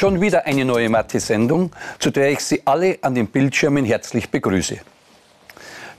Schon 0.00 0.22
wieder 0.22 0.46
eine 0.46 0.64
neue 0.64 0.88
Mathe-Sendung, 0.88 1.72
zu 1.98 2.10
der 2.10 2.30
ich 2.30 2.40
Sie 2.40 2.62
alle 2.64 2.96
an 3.02 3.14
den 3.14 3.26
Bildschirmen 3.26 3.84
herzlich 3.84 4.30
begrüße. 4.30 4.78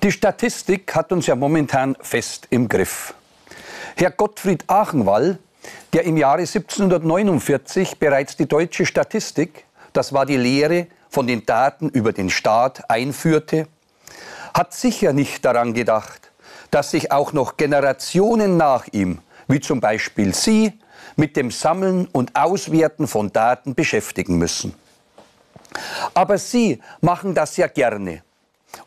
Die 0.02 0.12
Statistik 0.12 0.96
hat 0.96 1.12
uns 1.12 1.28
ja 1.28 1.36
momentan 1.36 1.96
fest 2.02 2.48
im 2.50 2.68
Griff. 2.68 3.14
Herr 3.96 4.10
Gottfried 4.10 4.64
Achenwall, 4.66 5.38
der 5.94 6.06
im 6.06 6.18
Jahre 6.18 6.40
1749 6.40 8.00
bereits 8.00 8.36
die 8.36 8.48
deutsche 8.48 8.88
Statistik, 8.88 9.66
das 9.94 10.14
war 10.14 10.26
die 10.26 10.38
Lehre 10.38 10.88
von 11.12 11.28
den 11.28 11.46
Daten 11.46 11.88
über 11.88 12.12
den 12.12 12.32
Staat, 12.32 12.90
einführte, 12.90 13.68
hat 14.56 14.74
sicher 14.74 15.14
nicht 15.14 15.46
daran 15.46 15.76
gedacht, 15.76 16.32
dass 16.72 16.90
sich 16.90 17.12
auch 17.12 17.34
noch 17.34 17.56
Generationen 17.56 18.58
nach 18.58 18.88
ihm, 18.94 19.20
wie 19.48 19.60
zum 19.60 19.80
Beispiel 19.80 20.34
Sie, 20.34 20.74
mit 21.16 21.36
dem 21.36 21.52
Sammeln 21.52 22.08
und 22.12 22.36
Auswerten 22.36 23.08
von 23.08 23.32
Daten 23.32 23.76
beschäftigen 23.76 24.38
müssen. 24.38 24.74
Aber 26.14 26.38
Sie 26.38 26.82
machen 27.02 27.34
das 27.34 27.58
ja 27.58 27.68
gerne. 27.68 28.24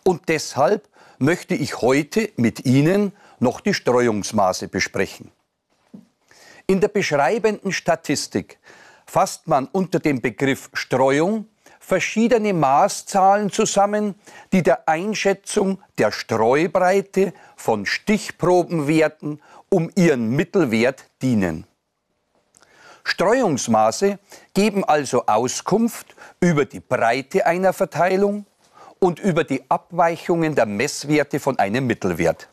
Und 0.02 0.28
deshalb 0.28 0.88
möchte 1.18 1.54
ich 1.54 1.80
heute 1.80 2.30
mit 2.36 2.64
Ihnen 2.64 3.12
noch 3.38 3.60
die 3.60 3.74
Streuungsmaße 3.74 4.68
besprechen. 4.68 5.30
In 6.66 6.80
der 6.80 6.88
beschreibenden 6.88 7.72
Statistik 7.72 8.58
fasst 9.06 9.46
man 9.46 9.66
unter 9.66 9.98
dem 9.98 10.20
Begriff 10.20 10.70
Streuung 10.72 11.46
verschiedene 11.78 12.54
Maßzahlen 12.54 13.50
zusammen, 13.50 14.14
die 14.52 14.62
der 14.62 14.88
Einschätzung 14.88 15.82
der 15.98 16.10
Streubreite 16.10 17.34
von 17.56 17.84
Stichprobenwerten 17.84 19.42
um 19.68 19.90
ihren 19.94 20.30
Mittelwert 20.30 21.04
dienen. 21.20 21.66
Streuungsmaße 23.04 24.18
geben 24.54 24.84
also 24.84 25.26
Auskunft 25.26 26.16
über 26.40 26.64
die 26.64 26.80
Breite 26.80 27.46
einer 27.46 27.72
Verteilung 27.72 28.46
und 28.98 29.20
über 29.20 29.44
die 29.44 29.62
Abweichungen 29.68 30.54
der 30.54 30.66
Messwerte 30.66 31.38
von 31.38 31.58
einem 31.58 31.86
Mittelwert. 31.86 32.48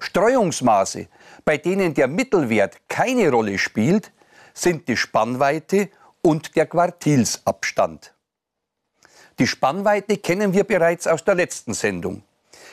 Streuungsmaße, 0.00 1.06
bei 1.44 1.58
denen 1.58 1.94
der 1.94 2.08
Mittelwert 2.08 2.76
keine 2.88 3.30
Rolle 3.30 3.58
spielt, 3.58 4.12
sind 4.54 4.88
die 4.88 4.96
Spannweite 4.96 5.90
und 6.22 6.56
der 6.56 6.66
Quartilsabstand. 6.66 8.14
Die 9.38 9.46
Spannweite 9.46 10.18
kennen 10.18 10.52
wir 10.52 10.64
bereits 10.64 11.06
aus 11.06 11.24
der 11.24 11.34
letzten 11.34 11.74
Sendung. 11.74 12.22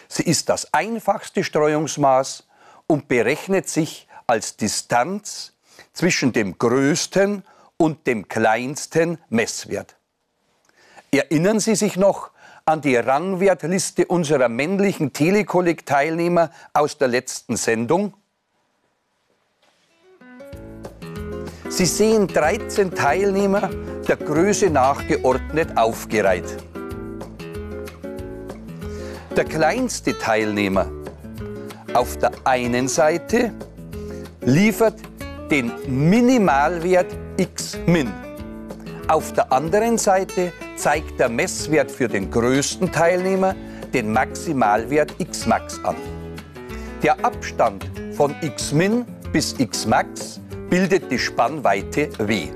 Sie 0.07 0.23
ist 0.23 0.49
das 0.49 0.73
einfachste 0.73 1.43
Streuungsmaß 1.43 2.47
und 2.87 3.07
berechnet 3.07 3.69
sich 3.69 4.07
als 4.25 4.57
Distanz 4.57 5.53
zwischen 5.97 6.31
dem 6.31 6.59
größten 6.59 7.41
und 7.75 8.05
dem 8.05 8.27
kleinsten 8.27 9.17
Messwert. 9.29 9.95
Erinnern 11.09 11.59
Sie 11.59 11.73
sich 11.73 11.97
noch 11.97 12.29
an 12.65 12.81
die 12.81 12.95
Rangwertliste 12.95 14.05
unserer 14.05 14.47
männlichen 14.47 15.11
Telekolleg-Teilnehmer 15.11 16.51
aus 16.73 16.99
der 16.99 17.07
letzten 17.07 17.57
Sendung? 17.57 18.13
Sie 21.67 21.87
sehen 21.87 22.27
13 22.27 22.93
Teilnehmer 22.93 23.67
der 24.07 24.17
Größe 24.17 24.69
nachgeordnet 24.69 25.75
aufgereiht. 25.79 26.57
Der 29.35 29.45
kleinste 29.45 30.15
Teilnehmer 30.19 30.91
auf 31.95 32.17
der 32.17 32.31
einen 32.43 32.87
Seite 32.87 33.51
liefert 34.41 34.99
den 35.49 35.71
Minimalwert 35.87 37.17
x 37.37 37.77
min. 37.85 38.11
Auf 39.07 39.31
der 39.33 39.51
anderen 39.51 39.97
Seite 39.97 40.51
zeigt 40.75 41.19
der 41.19 41.29
Messwert 41.29 41.89
für 41.89 42.07
den 42.07 42.29
größten 42.29 42.91
Teilnehmer 42.91 43.55
den 43.93 44.11
Maximalwert 44.11 45.13
x 45.17 45.45
max 45.45 45.79
an. 45.83 45.95
Der 47.01 47.23
Abstand 47.23 47.89
von 48.11 48.35
x 48.41 48.73
min 48.73 49.05
bis 49.31 49.55
x 49.57 49.85
max 49.85 50.41
bildet 50.69 51.09
die 51.09 51.19
Spannweite 51.19 52.09
w. 52.17 52.47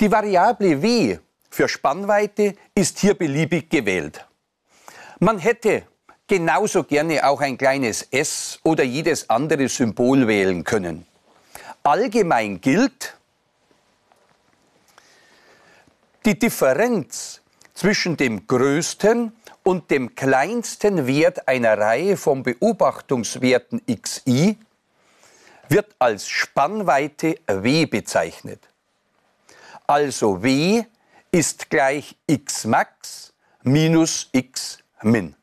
Die 0.00 0.10
Variable 0.10 0.82
w 0.82 1.18
für 1.48 1.68
Spannweite 1.68 2.54
ist 2.74 2.98
hier 2.98 3.14
beliebig 3.14 3.70
gewählt. 3.70 4.26
Man 5.20 5.38
hätte 5.38 5.84
genauso 6.32 6.84
gerne 6.84 7.28
auch 7.28 7.42
ein 7.42 7.58
kleines 7.58 8.08
s 8.10 8.58
oder 8.62 8.84
jedes 8.84 9.28
andere 9.28 9.68
Symbol 9.68 10.26
wählen 10.26 10.64
können. 10.64 11.04
Allgemein 11.82 12.58
gilt, 12.58 13.18
die 16.24 16.38
Differenz 16.38 17.42
zwischen 17.74 18.16
dem 18.16 18.46
größten 18.46 19.32
und 19.62 19.90
dem 19.90 20.14
kleinsten 20.14 21.06
Wert 21.06 21.46
einer 21.46 21.76
Reihe 21.76 22.16
von 22.16 22.42
Beobachtungswerten 22.42 23.82
xi 24.00 24.56
wird 25.68 25.94
als 25.98 26.26
Spannweite 26.26 27.40
w 27.46 27.84
bezeichnet. 27.84 28.66
Also 29.86 30.42
w 30.42 30.82
ist 31.30 31.68
gleich 31.68 32.16
x 32.26 32.64
max 32.64 33.34
minus 33.64 34.30
x 34.32 34.78
min. 35.02 35.34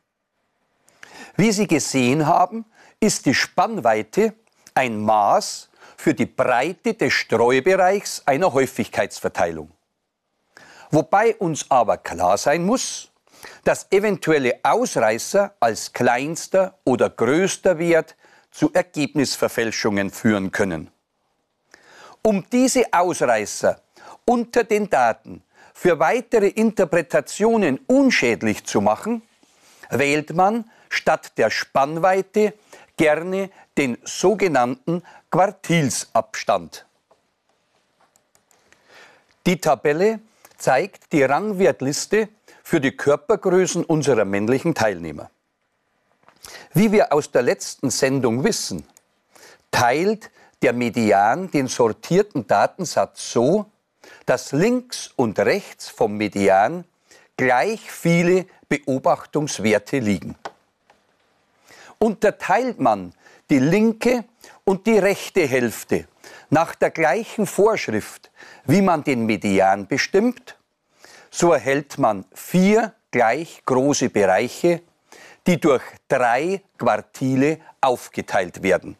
Wie 1.39 1.53
Sie 1.53 1.67
gesehen 1.67 2.27
haben, 2.27 2.65
ist 2.99 3.25
die 3.25 3.33
Spannweite 3.33 4.33
ein 4.73 4.99
Maß 4.99 5.69
für 5.95 6.13
die 6.13 6.25
Breite 6.25 6.95
des 6.95 7.13
Streubereichs 7.13 8.23
einer 8.25 8.51
Häufigkeitsverteilung. 8.51 9.71
Wobei 10.91 11.33
uns 11.37 11.65
aber 11.69 11.95
klar 11.95 12.37
sein 12.37 12.65
muss, 12.65 13.09
dass 13.63 13.87
eventuelle 13.89 14.59
Ausreißer 14.63 15.53
als 15.61 15.93
kleinster 15.93 16.77
oder 16.83 17.09
größter 17.09 17.79
Wert 17.79 18.17
zu 18.51 18.73
Ergebnisverfälschungen 18.73 20.09
führen 20.09 20.51
können. 20.51 20.91
Um 22.21 22.43
diese 22.51 22.83
Ausreißer 22.91 23.79
unter 24.25 24.65
den 24.65 24.89
Daten 24.89 25.41
für 25.73 25.99
weitere 25.99 26.49
Interpretationen 26.49 27.79
unschädlich 27.87 28.65
zu 28.65 28.81
machen, 28.81 29.21
wählt 29.89 30.35
man 30.35 30.65
statt 30.89 31.37
der 31.37 31.49
Spannweite 31.49 32.53
gerne 32.97 33.49
den 33.77 33.97
sogenannten 34.03 35.03
Quartilsabstand. 35.31 36.85
Die 39.45 39.61
Tabelle 39.61 40.19
zeigt 40.57 41.13
die 41.13 41.23
Rangwertliste 41.23 42.29
für 42.63 42.81
die 42.81 42.91
Körpergrößen 42.91 43.83
unserer 43.85 44.25
männlichen 44.25 44.75
Teilnehmer. 44.75 45.29
Wie 46.73 46.91
wir 46.91 47.13
aus 47.13 47.31
der 47.31 47.41
letzten 47.41 47.89
Sendung 47.89 48.43
wissen, 48.43 48.85
teilt 49.71 50.29
der 50.61 50.73
Median 50.73 51.49
den 51.51 51.67
sortierten 51.67 52.45
Datensatz 52.47 53.31
so, 53.31 53.65
dass 54.25 54.51
links 54.51 55.11
und 55.15 55.39
rechts 55.39 55.89
vom 55.89 56.17
Median 56.17 56.85
gleich 57.37 57.89
viele 57.89 58.45
Beobachtungswerte 58.67 59.99
liegen. 59.99 60.35
Unterteilt 61.99 62.79
man 62.79 63.13
die 63.49 63.59
linke 63.59 64.25
und 64.63 64.87
die 64.87 64.97
rechte 64.97 65.45
Hälfte 65.45 66.07
nach 66.49 66.75
der 66.75 66.91
gleichen 66.91 67.45
Vorschrift, 67.45 68.31
wie 68.65 68.81
man 68.81 69.03
den 69.03 69.25
Median 69.25 69.87
bestimmt, 69.87 70.57
so 71.29 71.53
erhält 71.53 71.97
man 71.97 72.25
vier 72.33 72.93
gleich 73.11 73.61
große 73.65 74.09
Bereiche 74.09 74.81
die 75.49 75.59
durch 75.59 75.81
drei 76.07 76.61
Quartile 76.77 77.59
aufgeteilt 77.81 78.61
werden. 78.61 78.97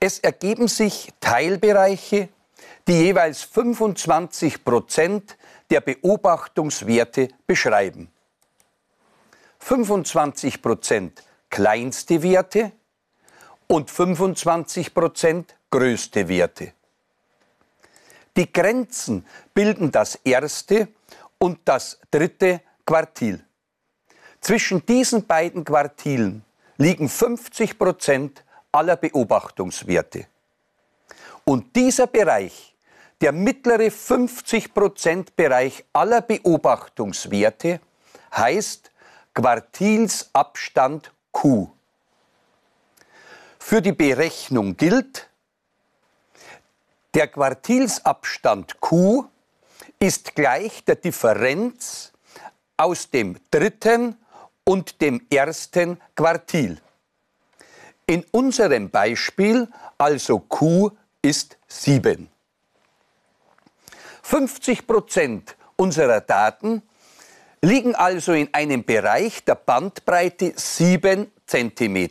Es 0.00 0.18
ergeben 0.20 0.66
sich 0.66 1.12
Teilbereiche, 1.20 2.28
die 2.86 3.04
jeweils 3.04 3.42
25 3.42 4.64
Prozent 4.64 5.36
der 5.70 5.82
Beobachtungswerte 5.82 7.28
beschreiben. 7.46 8.10
25 9.68 10.62
Prozent 10.62 11.22
kleinste 11.50 12.22
Werte 12.22 12.72
und 13.66 13.90
25 13.90 14.94
Prozent 14.94 15.56
größte 15.70 16.26
Werte. 16.26 16.72
Die 18.34 18.50
Grenzen 18.50 19.26
bilden 19.52 19.92
das 19.92 20.14
erste 20.24 20.88
und 21.36 21.58
das 21.66 22.00
dritte 22.10 22.62
Quartil. 22.86 23.44
Zwischen 24.40 24.86
diesen 24.86 25.26
beiden 25.26 25.64
Quartilen 25.64 26.42
liegen 26.78 27.10
50 27.10 27.78
Prozent 27.78 28.42
aller 28.72 28.96
Beobachtungswerte. 28.96 30.28
Und 31.44 31.76
dieser 31.76 32.06
Bereich, 32.06 32.74
der 33.20 33.32
mittlere 33.32 33.90
50 33.90 34.72
Prozent 34.72 35.36
Bereich 35.36 35.84
aller 35.92 36.22
Beobachtungswerte, 36.22 37.82
heißt 38.34 38.92
Quartilsabstand 39.38 41.12
Q. 41.30 41.68
Für 43.60 43.80
die 43.80 43.92
Berechnung 43.92 44.76
gilt, 44.76 45.30
Der 47.14 47.28
Quartilsabstand 47.28 48.80
Q 48.80 49.28
ist 50.00 50.34
gleich 50.34 50.84
der 50.84 50.96
Differenz 50.96 52.12
aus 52.76 53.10
dem 53.10 53.38
dritten 53.52 54.16
und 54.64 55.00
dem 55.00 55.24
ersten 55.30 56.00
Quartil. 56.16 56.80
In 58.06 58.24
unserem 58.32 58.90
Beispiel 58.90 59.68
also 59.98 60.40
Q 60.40 60.90
ist 61.22 61.58
7. 61.68 62.28
50 64.22 64.84
Prozent 64.84 65.56
unserer 65.76 66.22
Daten 66.22 66.82
liegen 67.60 67.94
also 67.94 68.32
in 68.32 68.52
einem 68.52 68.84
Bereich 68.84 69.44
der 69.44 69.56
Bandbreite 69.56 70.52
7 70.56 71.30
cm. 71.46 72.08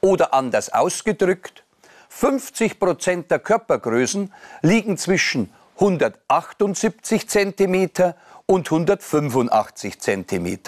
Oder 0.00 0.32
anders 0.32 0.72
ausgedrückt, 0.72 1.64
50 2.08 2.78
Prozent 2.78 3.30
der 3.30 3.38
Körpergrößen 3.38 4.32
liegen 4.62 4.96
zwischen 4.96 5.52
178 5.78 7.28
cm 7.28 8.14
und 8.46 8.70
185 8.70 10.00
cm. 10.00 10.58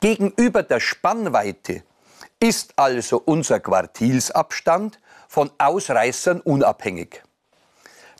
Gegenüber 0.00 0.62
der 0.62 0.80
Spannweite 0.80 1.82
ist 2.40 2.74
also 2.76 3.22
unser 3.24 3.60
Quartilsabstand 3.60 5.00
von 5.28 5.50
Ausreißern 5.58 6.40
unabhängig, 6.40 7.22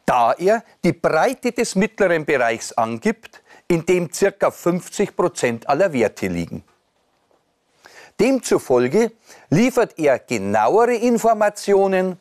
da 0.06 0.32
er 0.32 0.64
die 0.84 0.92
Breite 0.92 1.52
des 1.52 1.74
mittleren 1.74 2.24
Bereichs 2.24 2.72
angibt, 2.72 3.42
in 3.68 3.84
dem 3.84 4.10
ca. 4.10 4.50
50 4.50 5.16
Prozent 5.16 5.68
aller 5.68 5.92
Werte 5.92 6.28
liegen. 6.28 6.64
Demzufolge 8.18 9.12
liefert 9.50 9.98
er 9.98 10.18
genauere 10.18 10.94
Informationen 10.94 12.18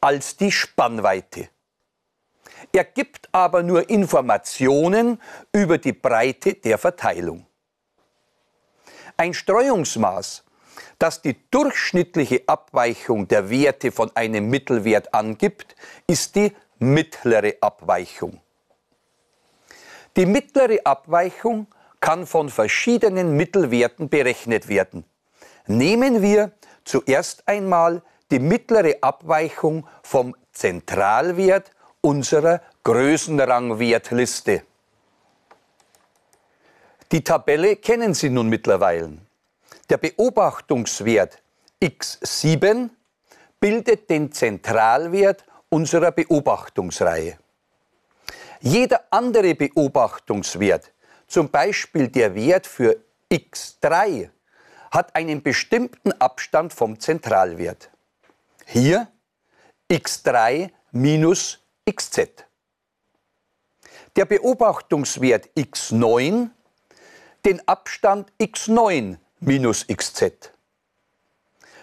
als 0.00 0.36
die 0.36 0.52
Spannweite. 0.52 1.48
Er 2.72 2.84
gibt 2.84 3.28
aber 3.32 3.62
nur 3.62 3.88
Informationen 3.88 5.20
über 5.52 5.78
die 5.78 5.92
Breite 5.92 6.54
der 6.54 6.76
Verteilung. 6.76 7.46
Ein 9.16 9.32
Streuungsmaß, 9.32 10.44
das 10.98 11.22
die 11.22 11.36
durchschnittliche 11.50 12.42
Abweichung 12.46 13.26
der 13.26 13.48
Werte 13.48 13.90
von 13.90 14.14
einem 14.14 14.50
Mittelwert 14.50 15.14
angibt, 15.14 15.74
ist 16.06 16.36
die 16.36 16.52
mittlere 16.78 17.54
Abweichung. 17.60 18.40
Die 20.18 20.26
mittlere 20.26 20.80
Abweichung 20.82 21.68
kann 22.00 22.26
von 22.26 22.48
verschiedenen 22.48 23.36
Mittelwerten 23.36 24.08
berechnet 24.08 24.68
werden. 24.68 25.04
Nehmen 25.68 26.22
wir 26.22 26.50
zuerst 26.84 27.46
einmal 27.46 28.02
die 28.32 28.40
mittlere 28.40 28.96
Abweichung 29.00 29.86
vom 30.02 30.34
Zentralwert 30.50 31.70
unserer 32.00 32.62
Größenrangwertliste. 32.82 34.64
Die 37.12 37.22
Tabelle 37.22 37.76
kennen 37.76 38.12
Sie 38.12 38.28
nun 38.28 38.48
mittlerweile. 38.48 39.18
Der 39.88 39.98
Beobachtungswert 39.98 41.40
x7 41.80 42.90
bildet 43.60 44.10
den 44.10 44.32
Zentralwert 44.32 45.44
unserer 45.68 46.10
Beobachtungsreihe. 46.10 47.38
Jeder 48.60 49.04
andere 49.10 49.54
Beobachtungswert, 49.54 50.92
zum 51.26 51.50
Beispiel 51.50 52.08
der 52.08 52.34
Wert 52.34 52.66
für 52.66 52.96
x3, 53.30 54.30
hat 54.90 55.14
einen 55.14 55.42
bestimmten 55.42 56.12
Abstand 56.12 56.72
vom 56.72 56.98
Zentralwert. 56.98 57.90
Hier 58.66 59.08
x3 59.90 60.70
minus 60.92 61.60
xz. 61.88 62.20
Der 64.16 64.24
Beobachtungswert 64.24 65.48
x9 65.56 66.50
den 67.44 67.68
Abstand 67.68 68.32
x9 68.40 69.18
minus 69.40 69.86
xz. 69.86 70.50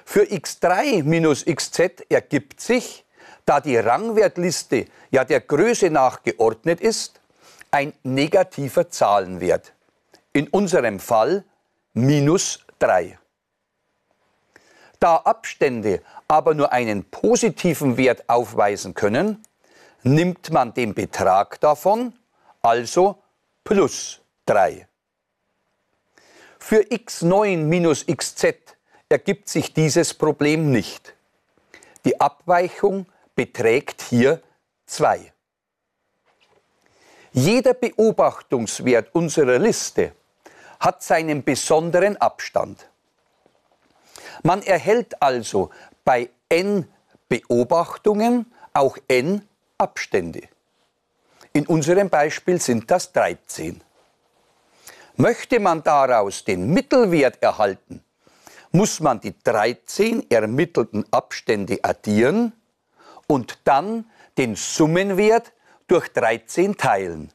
Für 0.04 0.24
x3 0.24 1.04
minus 1.04 1.46
xz 1.46 2.04
ergibt 2.10 2.60
sich, 2.60 3.05
da 3.46 3.60
die 3.60 3.78
Rangwertliste 3.78 4.88
ja 5.12 5.24
der 5.24 5.42
Größe 5.42 5.90
nach 5.90 6.24
geordnet 6.24 6.82
ist, 6.82 7.22
ein 7.72 7.94
negativer 8.04 8.90
Zahlenwert. 8.90 9.74
In 10.34 10.48
unserem 10.48 11.00
Fall 11.00 11.44
minus 11.94 12.66
3. 12.80 13.18
Da 15.00 15.18
Abstände 15.18 16.02
aber 16.28 16.54
nur 16.54 16.72
einen 16.72 17.04
positiven 17.04 17.98
Wert 17.98 18.28
aufweisen 18.28 18.94
können, 18.94 19.44
nimmt 20.04 20.52
man 20.52 20.74
den 20.74 20.94
Betrag 20.94 21.60
davon, 21.60 22.14
also 22.62 23.18
plus 23.64 24.22
3. 24.46 24.88
Für 26.60 26.82
x9 26.82 27.58
minus 27.58 28.06
xz 28.06 28.46
ergibt 29.10 29.50
sich 29.50 29.74
dieses 29.74 30.14
Problem 30.14 30.72
nicht. 30.72 31.14
Die 32.06 32.20
Abweichung 32.20 33.06
beträgt 33.36 34.02
hier 34.02 34.42
2. 34.88 35.32
Jeder 37.34 37.74
Beobachtungswert 37.74 39.14
unserer 39.14 39.60
Liste 39.60 40.14
hat 40.80 41.04
seinen 41.04 41.44
besonderen 41.44 42.16
Abstand. 42.18 42.90
Man 44.44 44.62
erhält 44.62 45.22
also 45.22 45.70
bei 46.06 46.30
n 46.48 46.88
Beobachtungen 47.28 48.52
auch 48.74 48.98
n 49.08 49.48
Abstände. 49.78 50.44
In 51.52 51.68
unserem 51.68 52.10
Beispiel 52.10 52.62
sind 52.62 52.90
das 52.90 53.12
13. 53.12 53.82
Möchte 55.18 55.60
man 55.60 55.84
daraus 55.84 56.44
den 56.44 56.70
Mittelwert 56.70 57.42
erhalten, 57.42 58.04
muss 58.72 59.00
man 59.00 59.20
die 59.20 59.34
13 59.42 60.30
ermittelten 60.30 61.06
Abstände 61.12 61.80
addieren 61.82 62.54
und 63.28 63.60
dann 63.64 64.06
den 64.38 64.56
Summenwert 64.56 65.52
durch 65.88 66.12
13 66.14 66.78
teilen 66.78 67.32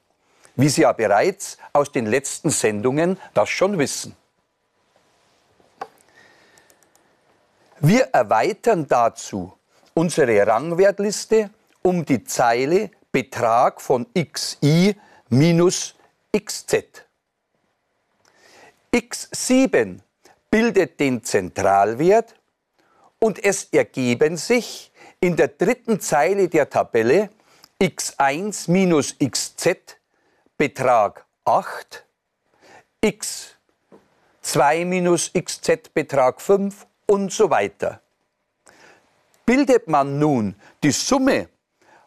wie 0.61 0.69
Sie 0.69 0.83
ja 0.83 0.93
bereits 0.93 1.59
aus 1.73 1.91
den 1.91 2.07
letzten 2.07 2.51
Sendungen 2.51 3.19
das 3.35 3.49
schon 3.49 3.79
wissen. 3.79 4.17
Wir 7.81 8.03
erweitern 8.13 8.87
dazu 8.87 9.53
unsere 9.95 10.47
Rangwertliste 10.47 11.51
um 11.83 12.05
die 12.05 12.25
Zeile 12.25 12.91
Betrag 13.11 13.81
von 13.81 14.07
xi 14.13 14.95
minus 15.31 15.95
xz. 16.37 16.75
x7 18.93 20.01
bildet 20.51 21.01
den 21.01 21.25
Zentralwert 21.25 22.35
und 23.19 23.43
es 23.43 23.65
ergeben 23.73 24.37
sich 24.37 24.90
in 25.23 25.37
der 25.37 25.49
dritten 25.49 26.01
Zeile 26.01 26.49
der 26.49 26.71
Tabelle 26.71 27.29
x1 27.81 28.71
minus 28.71 29.15
xz 29.19 29.99
Betrag 30.57 31.27
8, 31.45 32.05
x 33.03 33.57
2 34.41 34.85
minus 34.87 35.31
xz 35.33 35.91
Betrag 35.93 36.41
5 36.41 36.87
und 37.07 37.31
so 37.33 37.51
weiter. 37.51 38.01
Bildet 39.45 39.89
man 39.89 40.19
nun 40.19 40.55
die 40.83 40.91
Summe 40.91 41.49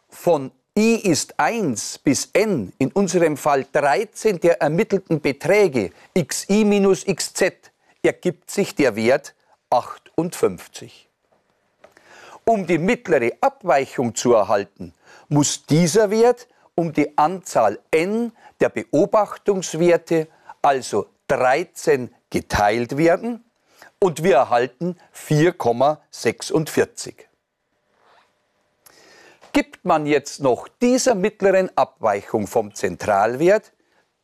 von 0.08 0.50
i 0.76 0.96
ist 0.96 1.38
1 1.38 1.98
bis 1.98 2.30
n, 2.32 2.72
in 2.78 2.90
unserem 2.90 3.36
Fall 3.36 3.64
13 3.72 4.40
der 4.40 4.60
ermittelten 4.60 5.20
Beträge, 5.20 5.92
xi 6.14 6.64
minus 6.64 7.04
xz, 7.04 7.70
ergibt 8.02 8.50
sich 8.50 8.74
der 8.74 8.96
Wert 8.96 9.36
58. 9.70 11.03
Um 12.44 12.66
die 12.66 12.78
mittlere 12.78 13.32
Abweichung 13.40 14.14
zu 14.14 14.34
erhalten, 14.34 14.92
muss 15.28 15.64
dieser 15.64 16.10
Wert 16.10 16.46
um 16.74 16.92
die 16.92 17.16
Anzahl 17.16 17.78
n 17.90 18.32
der 18.60 18.68
Beobachtungswerte, 18.68 20.28
also 20.60 21.06
13, 21.28 22.14
geteilt 22.30 22.96
werden 22.96 23.44
und 23.98 24.22
wir 24.22 24.36
erhalten 24.36 24.96
4,46. 25.14 27.14
Gibt 29.52 29.84
man 29.84 30.06
jetzt 30.06 30.40
noch 30.40 30.68
dieser 30.82 31.14
mittleren 31.14 31.70
Abweichung 31.76 32.46
vom 32.46 32.74
Zentralwert, 32.74 33.72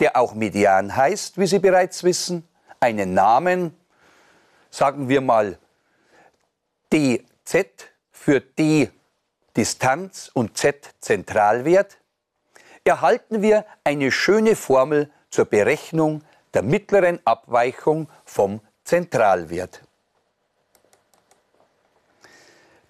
der 0.01 0.17
auch 0.17 0.35
Median 0.35 0.97
heißt, 0.97 1.39
wie 1.39 1.47
Sie 1.47 1.61
bereits 1.61 2.03
wissen, 2.03 2.49
einen 2.81 3.15
Namen, 3.15 3.77
sagen 4.71 5.09
wir 5.09 5.21
mal 5.21 5.59
dz 6.93 7.67
für 8.23 8.43
d 8.43 8.91
Distanz 9.57 10.31
und 10.35 10.59
z 10.59 10.95
Zentralwert, 11.01 11.97
erhalten 12.85 13.41
wir 13.41 13.65
eine 13.83 14.13
schöne 14.13 14.57
Formel 14.57 15.11
zur 15.31 15.47
Berechnung 15.47 16.23
der 16.53 16.61
mittleren 16.63 17.19
Abweichung 17.25 18.11
vom 18.27 18.61
Zentralwert. 18.85 19.81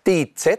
dz 0.04 0.58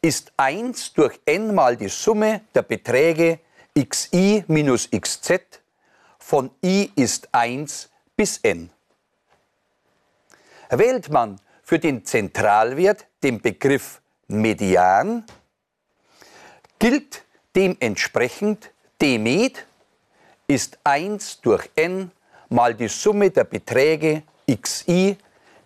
ist 0.00 0.32
1 0.36 0.92
durch 0.92 1.18
n 1.24 1.52
mal 1.52 1.76
die 1.76 1.88
Summe 1.88 2.42
der 2.54 2.62
Beträge 2.62 3.40
xi 3.74 4.44
minus 4.46 4.88
xz 4.90 5.40
von 6.20 6.50
i 6.62 6.92
ist 6.94 7.28
1 7.32 7.90
bis 8.14 8.38
n. 8.44 8.70
Wählt 10.70 11.10
man 11.10 11.40
für 11.62 11.78
den 11.78 12.04
Zentralwert 12.04 13.06
den 13.22 13.40
Begriff 13.40 14.00
Median, 14.26 15.24
gilt 16.78 17.24
dementsprechend 17.54 18.70
Demet 19.00 19.66
ist 20.46 20.78
1 20.84 21.40
durch 21.40 21.70
n 21.76 22.10
mal 22.48 22.74
die 22.74 22.88
Summe 22.88 23.30
der 23.30 23.44
Beträge 23.44 24.22
xi 24.46 25.16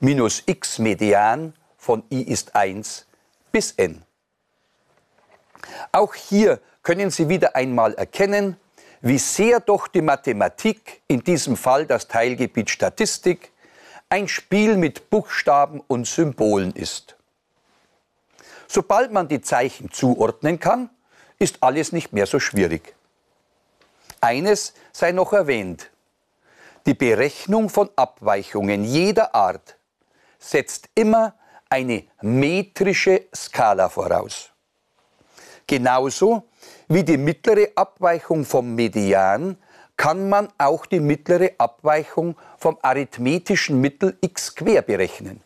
minus 0.01 0.43
x 0.47 0.79
Median 0.79 1.55
von 1.77 2.03
i 2.11 2.23
ist 2.23 2.55
1 2.55 3.07
bis 3.51 3.73
n. 3.73 4.03
Auch 5.93 6.15
hier 6.15 6.61
können 6.83 7.11
Sie 7.11 7.29
wieder 7.29 7.57
einmal 7.57 7.95
erkennen, 7.95 8.57
wie 9.01 9.19
sehr 9.19 9.61
doch 9.61 9.89
die 9.89 10.03
Mathematik, 10.03 11.03
in 11.09 11.21
diesem 11.21 11.57
Fall 11.57 11.87
das 11.87 12.09
Teilgebiet 12.09 12.71
Statistik, 12.71 13.53
ein 14.09 14.29
Spiel 14.29 14.77
mit 14.77 15.11
Buchstaben 15.11 15.81
und 15.87 16.07
Symbolen 16.07 16.73
ist. 16.73 17.17
Sobald 18.69 19.13
man 19.13 19.29
die 19.29 19.41
Zeichen 19.41 19.91
zuordnen 19.91 20.61
kann, 20.61 20.91
ist 21.39 21.63
alles 21.63 21.93
nicht 21.93 22.13
mehr 22.13 22.27
so 22.27 22.41
schwierig. 22.41 22.95
Eines 24.21 24.75
sei 24.93 25.13
noch 25.13 25.33
erwähnt. 25.33 25.91
Die 26.87 26.95
Berechnung 26.95 27.69
von 27.69 27.91
Abweichungen 27.97 28.85
jeder 28.85 29.35
Art 29.35 29.77
setzt 30.39 30.89
immer 30.95 31.35
eine 31.69 32.05
metrische 32.21 33.27
Skala 33.35 33.89
voraus. 33.89 34.51
Genauso 35.67 36.45
wie 36.89 37.03
die 37.03 37.17
mittlere 37.17 37.71
Abweichung 37.75 38.45
vom 38.45 38.75
Median 38.75 39.59
kann 39.97 40.29
man 40.29 40.49
auch 40.59 40.87
die 40.87 41.01
mittlere 41.01 41.53
Abweichung 41.59 42.37
vom 42.59 42.79
arithmetischen 42.83 43.81
Mittel 43.81 44.17
x 44.21 44.55
quer 44.55 44.83
berechnen. 44.83 45.43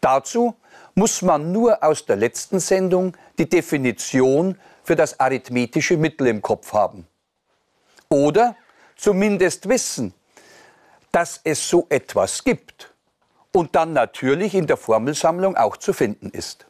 Dazu 0.00 0.54
muss 0.94 1.22
man 1.22 1.52
nur 1.52 1.82
aus 1.82 2.06
der 2.06 2.16
letzten 2.16 2.60
Sendung 2.60 3.16
die 3.38 3.48
Definition 3.48 4.58
für 4.82 4.96
das 4.96 5.18
arithmetische 5.18 5.96
Mittel 5.96 6.28
im 6.28 6.42
Kopf 6.42 6.72
haben. 6.72 7.06
Oder 8.08 8.56
zumindest 8.96 9.68
wissen, 9.68 10.14
dass 11.12 11.40
es 11.44 11.68
so 11.68 11.86
etwas 11.88 12.44
gibt 12.44 12.94
und 13.52 13.74
dann 13.74 13.92
natürlich 13.92 14.54
in 14.54 14.66
der 14.66 14.76
Formelsammlung 14.76 15.56
auch 15.56 15.76
zu 15.76 15.92
finden 15.92 16.30
ist. 16.30 16.66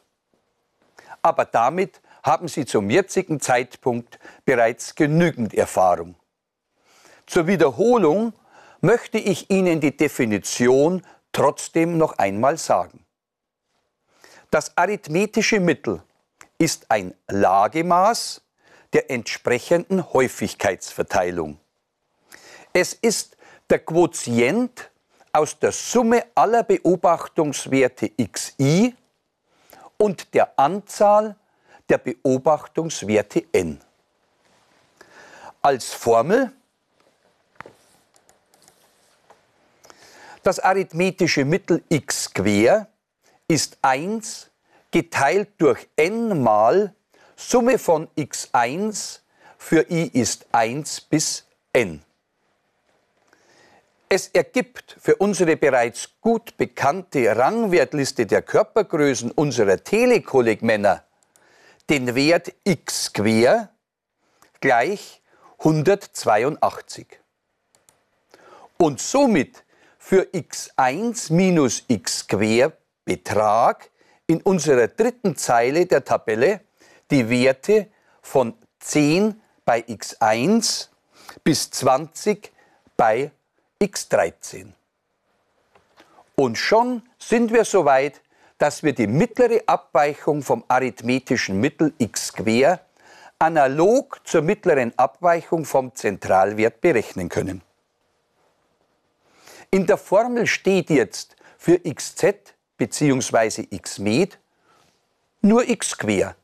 Aber 1.21 1.45
damit 1.45 2.01
haben 2.23 2.47
Sie 2.47 2.65
zum 2.65 2.89
jetzigen 2.89 3.39
Zeitpunkt 3.39 4.19
bereits 4.45 4.95
genügend 4.95 5.53
Erfahrung. 5.53 6.15
Zur 7.29 7.45
Wiederholung 7.45 8.33
möchte 8.81 9.19
ich 9.19 9.51
Ihnen 9.51 9.79
die 9.79 9.95
Definition 9.95 11.05
trotzdem 11.31 11.95
noch 11.95 12.17
einmal 12.17 12.57
sagen. 12.57 13.05
Das 14.49 14.75
arithmetische 14.75 15.59
Mittel 15.59 16.01
ist 16.57 16.89
ein 16.89 17.13
Lagemaß 17.27 18.41
der 18.93 19.11
entsprechenden 19.11 20.11
Häufigkeitsverteilung. 20.11 21.59
Es 22.73 22.95
ist 22.95 23.37
der 23.69 23.77
Quotient 23.77 24.89
aus 25.31 25.59
der 25.59 25.71
Summe 25.71 26.23
aller 26.33 26.63
Beobachtungswerte 26.63 28.09
xi 28.09 28.95
und 29.97 30.33
der 30.33 30.57
Anzahl 30.57 31.35
der 31.89 31.99
Beobachtungswerte 31.99 33.45
n. 33.51 33.79
Als 35.61 35.93
Formel 35.93 36.53
das 40.43 40.59
arithmetische 40.59 41.45
Mittel 41.45 41.83
x 41.89 42.33
quer 42.33 42.87
ist 43.47 43.77
1 43.81 44.49
geteilt 44.91 45.49
durch 45.57 45.87
n 45.95 46.41
mal 46.41 46.93
Summe 47.35 47.79
von 47.79 48.07
x1 48.17 49.19
für 49.57 49.89
i 49.89 50.07
ist 50.07 50.45
1 50.51 51.01
bis 51.01 51.45
n. 51.73 52.01
Es 54.09 54.27
ergibt 54.29 54.97
für 54.99 55.15
unsere 55.17 55.55
bereits 55.55 56.09
gut 56.19 56.57
bekannte 56.57 57.35
Rangwertliste 57.35 58.25
der 58.25 58.41
Körpergrößen 58.41 59.31
unserer 59.31 59.83
Telekollegmänner 59.83 61.03
den 61.89 62.15
Wert 62.15 62.53
x 62.63 63.13
quer 63.13 63.69
gleich 64.59 65.21
182. 65.59 67.07
Und 68.77 68.99
somit 68.99 69.63
für 70.09 70.23
x1 70.33 71.31
minus 71.31 71.83
x 71.87 72.27
quer 72.27 72.73
Betrag 73.05 73.91
in 74.25 74.41
unserer 74.41 74.87
dritten 74.87 75.35
Zeile 75.35 75.85
der 75.85 76.03
Tabelle 76.03 76.61
die 77.11 77.29
Werte 77.29 77.89
von 78.23 78.55
10 78.79 79.39
bei 79.65 79.81
x1 79.81 80.87
bis 81.43 81.69
20 81.69 82.51
bei 82.97 83.29
x13. 83.79 84.69
Und 86.35 86.57
schon 86.57 87.03
sind 87.19 87.53
wir 87.53 87.63
so 87.63 87.85
weit, 87.85 88.19
dass 88.57 88.81
wir 88.81 88.93
die 88.93 89.05
mittlere 89.05 89.61
Abweichung 89.67 90.41
vom 90.41 90.63
arithmetischen 90.67 91.59
Mittel 91.59 91.93
x 91.99 92.33
quer 92.33 92.79
analog 93.37 94.21
zur 94.23 94.41
mittleren 94.41 94.91
Abweichung 94.97 95.65
vom 95.65 95.93
Zentralwert 95.93 96.81
berechnen 96.81 97.29
können. 97.29 97.61
In 99.71 99.85
der 99.85 99.97
Formel 99.97 100.47
steht 100.47 100.89
jetzt 100.89 101.35
für 101.57 101.79
xz 101.79 102.55
bzw. 102.77 103.65
xmed 103.77 104.39
nur 105.41 105.67
x 105.69 105.97
quer. 105.97 106.35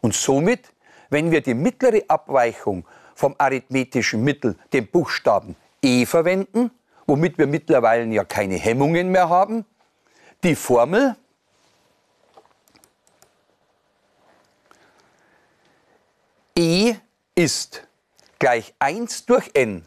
Und 0.00 0.14
somit, 0.14 0.72
wenn 1.10 1.30
wir 1.30 1.40
die 1.40 1.54
mittlere 1.54 2.02
Abweichung 2.08 2.84
vom 3.14 3.34
arithmetischen 3.38 4.24
Mittel, 4.24 4.56
den 4.72 4.88
Buchstaben 4.88 5.54
e 5.80 6.04
verwenden, 6.06 6.70
womit 7.06 7.38
wir 7.38 7.46
mittlerweile 7.46 8.04
ja 8.12 8.24
keine 8.24 8.56
Hemmungen 8.56 9.10
mehr 9.10 9.28
haben, 9.28 9.64
die 10.42 10.56
Formel 10.56 11.16
E 16.56 16.94
ist 17.34 17.86
gleich 18.38 18.74
1 18.78 19.26
durch 19.26 19.50
n 19.54 19.86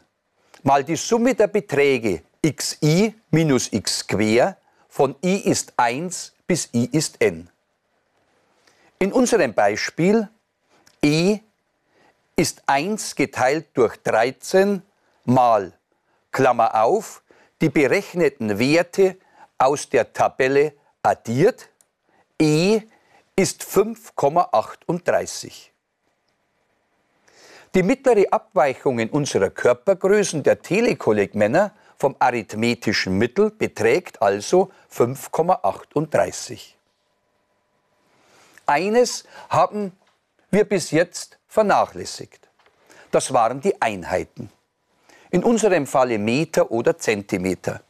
mal 0.64 0.84
die 0.84 0.98
Summe 0.98 1.34
der 1.34 1.48
Beträge 1.48 2.24
xi 2.54 3.16
minus 3.32 3.72
x 3.72 4.08
quer 4.08 4.58
von 4.88 5.16
i 5.24 5.50
ist 5.50 5.74
1 5.78 6.34
bis 6.48 6.70
i 6.74 6.90
ist 6.92 7.22
n. 7.22 7.50
In 9.00 9.14
unserem 9.14 9.54
Beispiel 9.54 10.28
e 11.02 11.40
ist 12.36 12.64
1 12.68 13.16
geteilt 13.16 13.68
durch 13.74 13.98
13 13.98 14.82
mal, 15.26 15.74
Klammer 16.32 16.84
auf, 16.84 17.24
die 17.62 17.70
berechneten 17.70 18.60
Werte 18.60 19.18
aus 19.58 19.90
der 19.90 20.14
Tabelle 20.14 20.74
addiert. 21.02 21.70
E 22.40 22.82
ist 23.36 23.64
5,38. 23.64 25.70
Die 27.74 27.84
mittlere 27.84 28.32
Abweichung 28.32 29.00
in 29.00 29.10
unserer 29.10 29.50
Körpergrößen 29.50 30.44
der 30.44 30.62
Telekollegmänner 30.62 31.74
vom 31.98 32.16
arithmetischen 32.20 33.18
Mittel 33.18 33.52
beträgt 33.52 34.22
also 34.22 34.72
5,38. 34.94 36.74
Eines 38.66 39.24
haben 39.50 39.94
wir 40.52 40.66
bis 40.66 40.92
jetzt 40.92 41.40
vernachlässigt. 41.48 42.48
Das 43.12 43.34
waren 43.34 43.62
die 43.62 43.82
Einheiten. 43.82 44.52
In 45.32 45.44
unserem 45.44 45.88
Falle 45.88 46.20
Meter 46.20 46.72
oder 46.72 46.98
Zentimeter. 46.98 47.82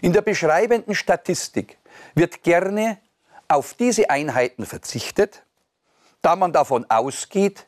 In 0.00 0.12
der 0.12 0.22
beschreibenden 0.22 0.94
Statistik 0.94 1.78
wird 2.14 2.42
gerne 2.42 2.98
auf 3.48 3.74
diese 3.74 4.10
Einheiten 4.10 4.66
verzichtet, 4.66 5.42
da 6.22 6.36
man 6.36 6.52
davon 6.52 6.88
ausgeht, 6.90 7.66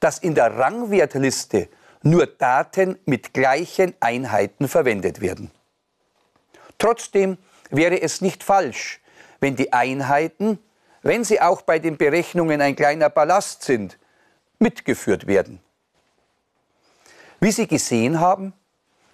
dass 0.00 0.18
in 0.18 0.34
der 0.34 0.56
Rangwertliste 0.56 1.68
nur 2.02 2.26
Daten 2.26 2.98
mit 3.04 3.34
gleichen 3.34 3.94
Einheiten 4.00 4.68
verwendet 4.68 5.20
werden. 5.20 5.50
Trotzdem 6.78 7.38
wäre 7.70 8.00
es 8.00 8.20
nicht 8.20 8.44
falsch, 8.44 9.00
wenn 9.40 9.56
die 9.56 9.72
Einheiten, 9.72 10.58
wenn 11.02 11.24
sie 11.24 11.40
auch 11.40 11.62
bei 11.62 11.78
den 11.78 11.96
Berechnungen 11.96 12.60
ein 12.60 12.76
kleiner 12.76 13.10
Ballast 13.10 13.62
sind, 13.62 13.98
mitgeführt 14.58 15.26
werden. 15.26 15.60
Wie 17.40 17.52
Sie 17.52 17.68
gesehen 17.68 18.20
haben, 18.20 18.52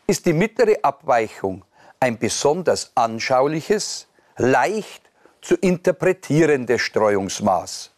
ist 0.06 0.24
die 0.26 0.32
mittlere 0.32 0.76
Abweichung 0.82 1.64
ein 2.00 2.18
besonders 2.18 2.92
anschauliches, 2.94 4.06
leicht 4.36 5.02
zu 5.42 5.56
interpretierende 5.56 6.78
Streuungsmaß. 6.78 7.90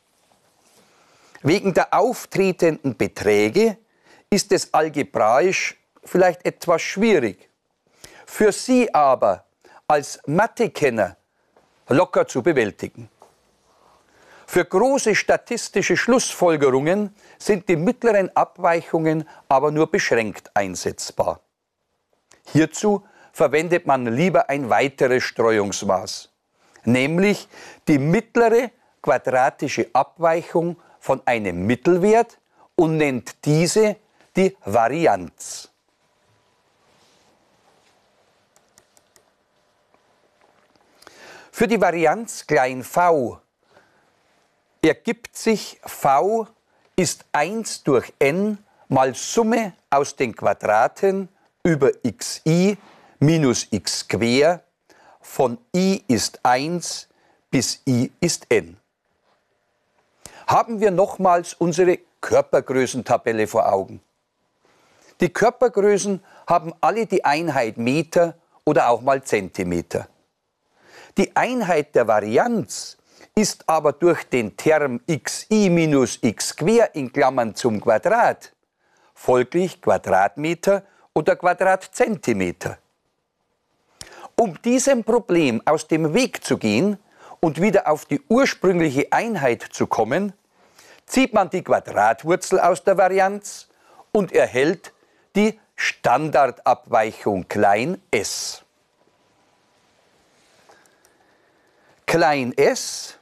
Wegen 1.42 1.74
der 1.74 1.94
auftretenden 1.94 2.96
Beträge 2.96 3.78
ist 4.30 4.52
es 4.52 4.72
algebraisch 4.72 5.76
vielleicht 6.04 6.44
etwas 6.44 6.82
schwierig. 6.82 7.48
Für 8.26 8.52
Sie 8.52 8.92
aber 8.92 9.44
als 9.86 10.20
Mathekenner 10.26 11.16
locker 11.88 12.26
zu 12.26 12.42
bewältigen. 12.42 13.08
Für 14.46 14.64
große 14.64 15.14
statistische 15.14 15.96
Schlussfolgerungen 15.96 17.14
sind 17.38 17.68
die 17.68 17.76
mittleren 17.76 18.34
Abweichungen 18.36 19.28
aber 19.48 19.70
nur 19.70 19.90
beschränkt 19.90 20.50
einsetzbar. 20.54 21.40
Hierzu 22.52 23.04
verwendet 23.32 23.86
man 23.86 24.06
lieber 24.06 24.48
ein 24.48 24.70
weiteres 24.70 25.24
Streuungsmaß, 25.24 26.30
nämlich 26.84 27.48
die 27.88 27.98
mittlere 27.98 28.70
quadratische 29.02 29.88
Abweichung 29.92 30.76
von 31.00 31.20
einem 31.26 31.66
Mittelwert 31.66 32.38
und 32.76 32.96
nennt 32.96 33.44
diese 33.44 33.96
die 34.36 34.54
Varianz. 34.64 35.70
Für 41.50 41.66
die 41.66 41.80
Varianz 41.80 42.46
klein 42.46 42.84
v 42.84 43.40
ergibt 44.82 45.36
sich 45.36 45.80
v 45.82 46.46
ist 46.96 47.24
1 47.32 47.82
durch 47.84 48.12
n 48.18 48.58
mal 48.88 49.14
Summe 49.14 49.72
aus 49.88 50.14
den 50.14 50.36
Quadraten 50.36 51.30
über 51.64 51.92
xi 51.92 52.76
minus 53.20 53.66
x 53.70 54.06
quer 54.06 54.62
von 55.22 55.56
i 55.74 56.04
ist 56.08 56.38
1 56.42 57.08
bis 57.50 57.80
i 57.86 58.12
ist 58.20 58.46
n. 58.50 58.76
Haben 60.46 60.78
wir 60.78 60.90
nochmals 60.90 61.54
unsere 61.54 61.98
Körpergrößentabelle 62.20 63.46
vor 63.46 63.72
Augen. 63.72 64.02
Die 65.20 65.32
Körpergrößen 65.32 66.22
haben 66.46 66.72
alle 66.80 67.06
die 67.06 67.24
Einheit 67.24 67.78
Meter 67.78 68.34
oder 68.64 68.88
auch 68.90 69.00
mal 69.00 69.22
Zentimeter. 69.22 70.08
Die 71.16 71.34
Einheit 71.34 71.94
der 71.94 72.06
Varianz 72.06 72.98
ist 73.34 73.68
aber 73.68 73.92
durch 73.92 74.24
den 74.24 74.56
Term 74.56 75.00
xi 75.06 75.70
minus 75.70 76.18
x 76.20 76.56
quer 76.56 76.94
in 76.94 77.12
Klammern 77.12 77.54
zum 77.54 77.80
Quadrat 77.80 78.52
folglich 79.16 79.80
Quadratmeter 79.80 80.82
oder 81.14 81.36
Quadratzentimeter. 81.36 82.78
Um 84.36 84.60
diesem 84.62 85.02
Problem 85.02 85.62
aus 85.64 85.88
dem 85.88 86.12
Weg 86.12 86.44
zu 86.44 86.58
gehen 86.58 86.98
und 87.40 87.60
wieder 87.60 87.88
auf 87.88 88.04
die 88.04 88.20
ursprüngliche 88.28 89.10
Einheit 89.10 89.62
zu 89.62 89.86
kommen, 89.86 90.34
zieht 91.06 91.32
man 91.32 91.48
die 91.48 91.62
Quadratwurzel 91.62 92.60
aus 92.60 92.84
der 92.84 92.98
Varianz 92.98 93.68
und 94.12 94.32
erhält 94.32 94.92
die 95.36 95.60
Standardabweichung 95.76 97.46
klein 97.48 98.00
s. 98.10 98.62
Klein 102.06 102.52
s 102.56 103.18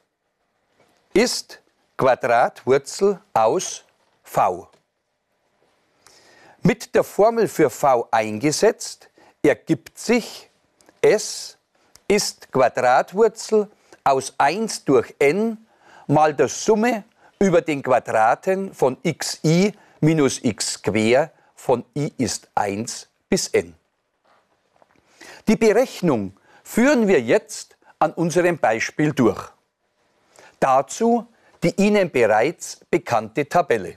ist 1.13 1.61
Quadratwurzel 1.97 3.21
aus 3.33 3.85
v. 4.23 4.69
Mit 6.63 6.95
der 6.95 7.05
Formel 7.05 7.49
für 7.49 7.69
v 7.69 8.09
eingesetzt 8.11 9.11
ergibt 9.43 9.99
sich 9.99 10.51
S 11.03 11.59
ist 12.09 12.51
Quadratwurzel 12.51 13.69
aus 14.03 14.33
1 14.39 14.85
durch 14.85 15.15
n 15.19 15.67
mal 16.07 16.33
der 16.35 16.49
Summe 16.49 17.05
über 17.39 17.61
den 17.61 17.83
Quadraten 17.83 18.73
von 18.73 18.97
xi 19.03 19.75
minus 20.01 20.41
x 20.43 20.81
quer 20.83 21.31
von 21.65 21.83
i 21.97 22.13
ist 22.19 22.47
1 22.57 23.09
bis 23.31 23.49
n. 23.49 23.75
Die 25.49 25.57
Berechnung 25.57 26.35
führen 26.63 27.09
wir 27.09 27.23
jetzt 27.23 27.79
an 27.99 28.13
unserem 28.13 28.59
Beispiel 28.59 29.13
durch. 29.13 29.51
Dazu 30.61 31.27
die 31.63 31.75
Ihnen 31.77 32.11
bereits 32.11 32.81
bekannte 32.91 33.49
Tabelle. 33.49 33.97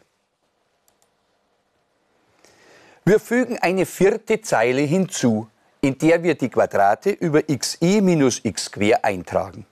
Wir 3.04 3.20
fügen 3.20 3.60
eine 3.60 3.86
vierte 3.86 4.40
Zeile 4.40 4.84
hinzu, 4.84 5.50
in 5.82 5.98
der 5.98 6.24
wir 6.24 6.36
die 6.36 6.48
Quadrate 6.48 7.10
über 7.10 7.42
xi 7.42 8.00
minus 8.00 8.40
x 8.46 8.72
quer 8.72 9.04
eintragen. 9.04 9.66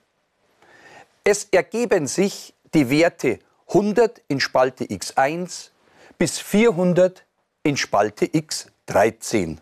Es 1.24 1.44
ergeben 1.44 2.06
sich 2.06 2.52
die 2.74 2.90
Werte 2.90 3.38
100 3.68 4.20
in 4.28 4.40
Spalte 4.40 4.84
x1 4.84 5.70
bis 6.18 6.38
400 6.38 7.25
in 7.66 7.76
Spalte 7.76 8.26
x13. 8.26 9.58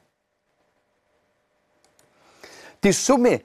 Die 2.82 2.92
Summe 2.92 3.40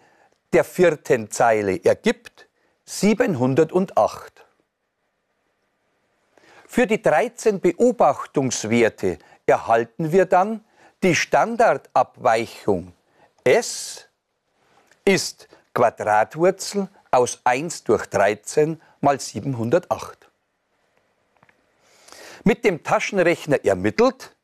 der 0.52 0.66
vierten 0.66 1.32
Zeile 1.32 1.82
ergibt 1.82 2.46
708. 2.84 4.46
Für 6.68 6.86
die 6.86 7.02
13 7.02 7.62
Beobachtungswerte 7.62 9.20
erhalten 9.46 10.12
wir 10.12 10.26
dann 10.26 10.66
die 11.04 11.16
Standardabweichung 11.16 12.92
S 13.46 14.10
ist 15.06 15.48
Quadratwurzel 15.74 16.90
aus 17.12 17.40
1 17.46 17.86
durch 17.86 18.08
13 18.08 18.82
mal 19.00 19.22
708. 19.22 20.30
Mit 22.44 22.66
dem 22.66 22.84
Taschenrechner 22.84 23.64
ermittelt 23.64 24.36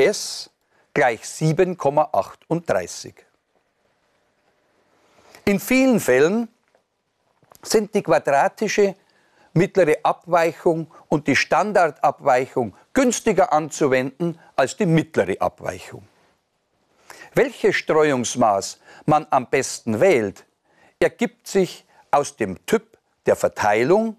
S 0.00 0.50
gleich 0.94 1.22
7,38. 1.22 3.14
In 5.44 5.60
vielen 5.60 6.00
Fällen 6.00 6.48
sind 7.62 7.94
die 7.94 8.02
quadratische 8.02 8.96
mittlere 9.52 9.96
Abweichung 10.02 10.90
und 11.08 11.26
die 11.26 11.36
Standardabweichung 11.36 12.74
günstiger 12.92 13.52
anzuwenden 13.52 14.38
als 14.56 14.76
die 14.76 14.86
mittlere 14.86 15.40
Abweichung. 15.40 16.06
Welches 17.34 17.76
Streuungsmaß 17.76 18.80
man 19.06 19.26
am 19.30 19.46
besten 19.48 20.00
wählt, 20.00 20.46
ergibt 20.98 21.46
sich 21.46 21.84
aus 22.10 22.36
dem 22.36 22.64
Typ 22.66 22.98
der 23.26 23.36
Verteilung 23.36 24.16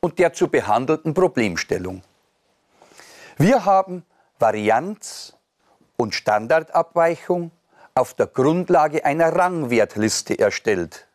und 0.00 0.18
der 0.18 0.32
zu 0.32 0.48
behandelten 0.48 1.12
Problemstellung. 1.12 2.02
Wir 3.36 3.64
haben 3.64 4.04
Varianz 4.38 5.34
und 5.96 6.14
Standardabweichung 6.14 7.50
auf 7.94 8.14
der 8.14 8.26
Grundlage 8.26 9.04
einer 9.04 9.34
Rangwertliste 9.34 10.38
erstellt. 10.38 11.06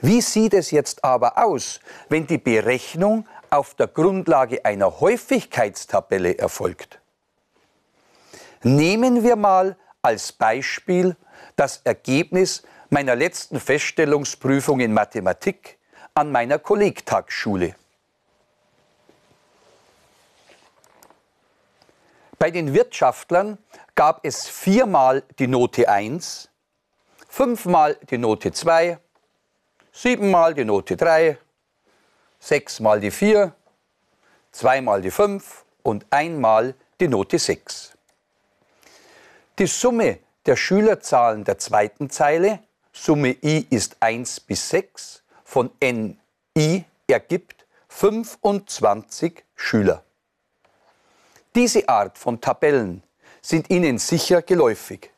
Wie 0.00 0.20
sieht 0.20 0.54
es 0.54 0.70
jetzt 0.70 1.04
aber 1.04 1.38
aus, 1.38 1.80
wenn 2.08 2.26
die 2.26 2.38
Berechnung 2.38 3.26
auf 3.50 3.74
der 3.74 3.86
Grundlage 3.86 4.64
einer 4.64 5.00
Häufigkeitstabelle 5.00 6.36
erfolgt? 6.38 7.00
Nehmen 8.62 9.22
wir 9.22 9.36
mal 9.36 9.76
als 10.02 10.32
Beispiel 10.32 11.16
das 11.56 11.80
Ergebnis 11.84 12.62
meiner 12.90 13.16
letzten 13.16 13.60
Feststellungsprüfung 13.60 14.80
in 14.80 14.92
Mathematik 14.92 15.78
an 16.14 16.32
meiner 16.32 16.58
Kollegtagsschule. 16.58 17.74
Bei 22.44 22.50
den 22.50 22.74
Wirtschaftlern 22.74 23.56
gab 23.94 24.22
es 24.22 24.46
viermal 24.46 25.22
die 25.38 25.46
Note 25.46 25.88
1, 25.88 26.50
fünfmal 27.26 27.96
die 28.10 28.18
Note 28.18 28.52
2, 28.52 28.98
siebenmal 29.90 30.52
die 30.52 30.66
Note 30.66 30.94
3, 30.94 31.38
sechsmal 32.38 33.00
die 33.00 33.10
4, 33.10 33.54
zweimal 34.52 35.00
die 35.00 35.10
5 35.10 35.64
und 35.82 36.04
einmal 36.10 36.74
die 37.00 37.08
Note 37.08 37.38
6. 37.38 37.96
Die 39.58 39.66
Summe 39.66 40.18
der 40.44 40.56
Schülerzahlen 40.56 41.44
der 41.44 41.56
zweiten 41.56 42.10
Zeile, 42.10 42.58
Summe 42.92 43.38
i 43.42 43.66
ist 43.70 43.96
1 44.00 44.40
bis 44.40 44.68
6, 44.68 45.22
von 45.44 45.70
ni 45.80 46.84
ergibt 47.06 47.64
25 47.88 49.42
Schüler. 49.54 50.04
Diese 51.54 51.88
Art 51.88 52.18
von 52.18 52.40
Tabellen 52.40 53.02
sind 53.40 53.70
Ihnen 53.70 53.98
sicher 53.98 54.42
geläufig. 54.42 55.10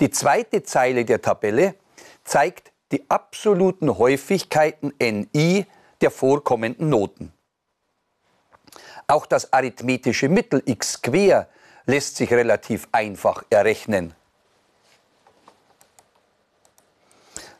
Die 0.00 0.10
zweite 0.10 0.62
Zeile 0.62 1.04
der 1.04 1.20
Tabelle 1.20 1.74
zeigt 2.24 2.72
die 2.92 3.04
absoluten 3.10 3.98
Häufigkeiten 3.98 4.94
Ni 4.98 5.66
der 6.00 6.10
vorkommenden 6.10 6.88
Noten. 6.88 7.32
Auch 9.06 9.26
das 9.26 9.52
arithmetische 9.52 10.28
Mittel 10.28 10.62
x 10.64 11.02
quer 11.02 11.48
lässt 11.84 12.16
sich 12.16 12.32
relativ 12.32 12.88
einfach 12.92 13.44
errechnen. 13.50 14.14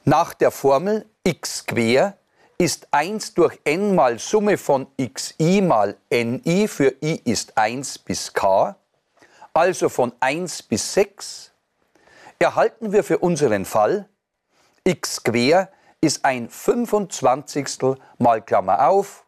Nach 0.04 0.32
der 0.32 0.50
Formel 0.50 1.06
x 1.22 1.66
quer 1.66 2.16
ist 2.58 2.88
1 2.92 3.34
durch 3.34 3.58
n 3.64 3.94
mal 3.94 4.18
Summe 4.18 4.58
von 4.58 4.86
xi 4.96 5.60
mal 5.60 5.96
ni 6.10 6.68
für 6.68 6.94
i 7.02 7.20
ist 7.24 7.56
1 7.56 7.98
bis 7.98 8.32
k, 8.32 8.76
also 9.52 9.88
von 9.88 10.12
1 10.20 10.62
bis 10.64 10.94
6, 10.94 11.52
erhalten 12.38 12.92
wir 12.92 13.04
für 13.04 13.18
unseren 13.18 13.64
Fall 13.64 14.08
x 14.84 15.22
quer 15.22 15.70
ist 16.00 16.24
ein 16.24 16.50
25. 16.50 17.96
mal 18.18 18.42
Klammer 18.42 18.88
auf, 18.88 19.24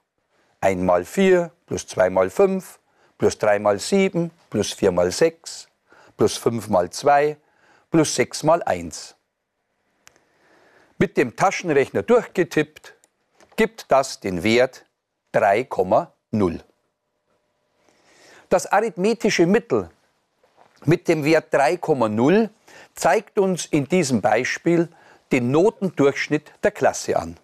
1 0.60 0.82
mal 0.82 1.04
4 1.04 1.50
plus 1.66 1.86
2 1.86 2.10
mal 2.10 2.30
5 2.30 2.78
plus 3.18 3.38
3 3.38 3.58
mal 3.58 3.78
7 3.78 4.30
plus 4.50 4.72
4 4.72 4.92
mal 4.92 5.10
6 5.10 5.68
plus 6.16 6.36
5 6.36 6.68
mal 6.68 6.90
2 6.90 7.36
plus 7.90 8.14
6 8.14 8.42
mal 8.42 8.62
1. 8.62 9.16
Mit 10.98 11.16
dem 11.16 11.36
Taschenrechner 11.36 12.02
durchgetippt 12.02 12.95
gibt 13.56 13.90
das 13.90 14.20
den 14.20 14.42
Wert 14.42 14.84
3,0. 15.34 16.60
Das 18.48 18.66
arithmetische 18.66 19.46
Mittel 19.46 19.90
mit 20.84 21.08
dem 21.08 21.24
Wert 21.24 21.52
3,0 21.52 22.48
zeigt 22.94 23.38
uns 23.38 23.66
in 23.66 23.88
diesem 23.88 24.20
Beispiel 24.20 24.88
den 25.32 25.50
Notendurchschnitt 25.50 26.52
der 26.62 26.70
Klasse 26.70 27.16
an. 27.16 27.36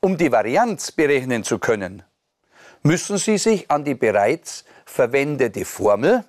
Um 0.00 0.16
die 0.16 0.32
Varianz 0.32 0.92
berechnen 0.92 1.44
zu 1.44 1.58
können, 1.58 2.02
müssen 2.82 3.18
Sie 3.18 3.38
sich 3.38 3.70
an 3.70 3.84
die 3.84 3.94
bereits 3.94 4.64
verwendete 4.84 5.64
Formel 5.64 6.24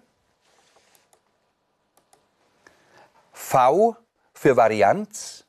V 3.33 3.95
für 4.33 4.55
Varianz 4.55 5.45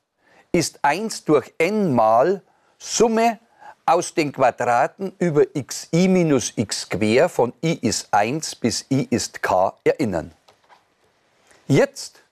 ist 0.51 0.79
1 0.83 1.25
durch 1.25 1.53
n 1.57 1.93
mal 1.93 2.41
Summe 2.83 3.37
aus 3.85 4.15
den 4.15 4.31
Quadraten 4.31 5.13
über 5.19 5.45
xi 5.45 6.07
minus 6.07 6.51
x 6.55 6.89
quer 6.89 7.29
von 7.29 7.53
i 7.63 7.77
ist 7.79 8.11
1 8.11 8.55
bis 8.55 8.87
i 8.89 9.07
ist 9.07 9.43
k 9.43 9.71
erinnern. 9.83 10.31
Jetzt 11.67 12.23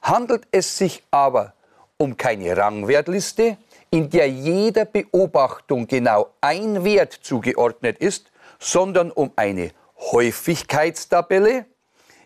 handelt 0.00 0.48
es 0.50 0.78
sich 0.78 1.04
aber 1.10 1.52
um 1.98 2.16
keine 2.16 2.56
Rangwertliste, 2.56 3.58
in 3.90 4.08
der 4.08 4.30
jeder 4.30 4.86
Beobachtung 4.86 5.86
genau 5.86 6.30
ein 6.40 6.82
Wert 6.82 7.12
zugeordnet 7.12 7.98
ist, 7.98 8.32
sondern 8.58 9.10
um 9.10 9.30
eine 9.36 9.72
Häufigkeitstabelle, 10.10 11.66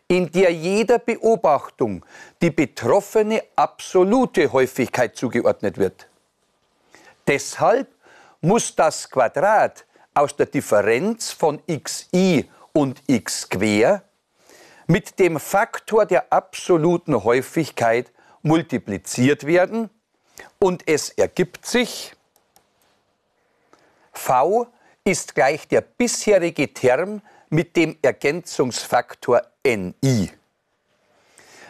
in 0.07 0.31
der 0.31 0.53
jeder 0.53 1.01
Beobachtung 1.01 2.07
die 2.43 2.51
betroffene 2.51 3.43
absolute 3.57 4.53
Häufigkeit 4.53 5.17
zugeordnet 5.17 5.79
wird. 5.79 6.10
Deshalb 7.31 7.87
muss 8.40 8.75
das 8.75 9.09
Quadrat 9.09 9.87
aus 10.14 10.35
der 10.35 10.47
Differenz 10.47 11.31
von 11.31 11.62
xi 11.64 12.51
und 12.73 13.01
x 13.07 13.49
quer 13.49 14.03
mit 14.88 15.16
dem 15.21 15.38
Faktor 15.38 16.07
der 16.07 16.33
absoluten 16.33 17.23
Häufigkeit 17.23 18.11
multipliziert 18.43 19.47
werden 19.47 19.90
und 20.59 20.88
es 20.88 21.11
ergibt 21.11 21.66
sich, 21.66 22.16
v 24.12 24.66
ist 25.05 25.37
gleich 25.37 25.69
der 25.69 25.83
bisherige 25.83 26.75
Term 26.75 27.23
mit 27.49 27.77
dem 27.77 27.97
Ergänzungsfaktor 28.03 29.43
ni. 29.64 30.33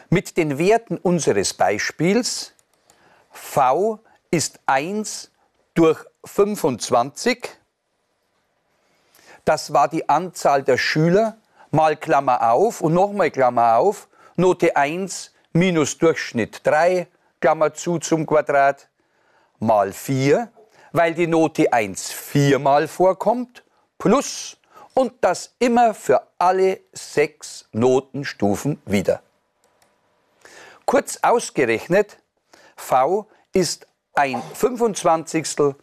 Mit 0.08 0.38
den 0.38 0.56
Werten 0.56 0.96
unseres 0.96 1.52
Beispiels 1.52 2.54
v 3.30 4.00
ist 4.30 4.58
1 4.64 5.29
durch 5.80 6.04
25. 6.26 7.48
Das 9.46 9.72
war 9.72 9.88
die 9.88 10.06
Anzahl 10.10 10.62
der 10.62 10.76
Schüler 10.76 11.38
mal 11.70 11.96
Klammer 11.96 12.52
auf 12.52 12.82
und 12.82 12.92
nochmal 12.92 13.30
Klammer 13.30 13.76
auf, 13.78 14.08
Note 14.36 14.76
1 14.76 15.32
minus 15.54 15.96
Durchschnitt 15.96 16.60
3, 16.64 17.06
Klammer 17.40 17.72
zu 17.72 17.98
zum 17.98 18.26
Quadrat, 18.26 18.88
mal 19.58 19.94
4, 19.94 20.52
weil 20.92 21.14
die 21.14 21.26
Note 21.26 21.72
1 21.72 22.12
viermal 22.12 22.86
vorkommt, 22.86 23.64
plus 23.96 24.58
und 24.92 25.14
das 25.22 25.54
immer 25.60 25.94
für 25.94 26.26
alle 26.36 26.80
sechs 26.92 27.66
Notenstufen 27.72 28.82
wieder. 28.84 29.22
Kurz 30.84 31.18
ausgerechnet, 31.22 32.18
V 32.76 33.26
ist 33.54 33.86
ein 34.14 34.42
25. 34.54 35.74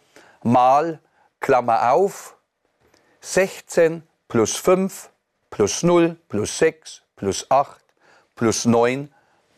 mal 0.43 0.99
Klammer 1.39 1.91
auf 1.91 2.35
16 3.21 4.03
plus 4.27 4.55
5 4.55 5.09
plus 5.49 5.83
0 5.83 6.15
plus 6.27 6.57
6 6.57 7.03
plus 7.15 7.49
8 7.49 7.83
plus 8.35 8.65
9 8.65 9.13